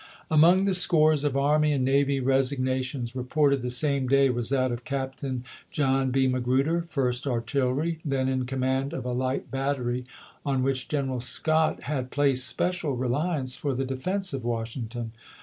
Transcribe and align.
^ 0.01 0.03
Among 0.31 0.65
the 0.65 0.73
scores 0.73 1.23
of 1.23 1.37
army 1.37 1.71
and 1.73 1.85
navy 1.85 2.19
resigna 2.19 2.83
tions 2.83 3.15
reported 3.15 3.61
the 3.61 3.69
same 3.69 4.07
day 4.07 4.31
was 4.31 4.49
that 4.49 4.71
of 4.71 4.83
Captain 4.83 5.43
John 5.69 6.09
B. 6.09 6.25
Magruder, 6.25 6.87
1st 6.91 7.27
Artillery, 7.29 7.99
then 8.03 8.27
in 8.27 8.47
command 8.47 8.93
of 8.93 9.05
a 9.05 9.11
light 9.13 9.51
battery 9.51 10.07
on 10.43 10.63
which 10.63 10.87
General 10.87 11.19
Scott 11.19 11.83
had 11.83 12.09
placed 12.09 12.47
special 12.47 12.97
reUance 12.97 13.55
for 13.55 13.75
the 13.75 13.85
defense 13.85 14.33
of 14.33 14.43
Washing 14.43 14.87
ton. 14.87 15.11